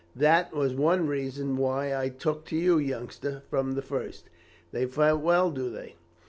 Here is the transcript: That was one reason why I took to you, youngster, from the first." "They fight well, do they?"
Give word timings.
That 0.15 0.51
was 0.51 0.73
one 0.73 1.05
reason 1.05 1.57
why 1.57 1.95
I 1.95 2.09
took 2.09 2.45
to 2.45 2.55
you, 2.57 2.79
youngster, 2.79 3.43
from 3.51 3.73
the 3.73 3.83
first." 3.83 4.31
"They 4.71 4.87
fight 4.87 5.19
well, 5.19 5.51
do 5.51 5.69
they?" 5.69 5.95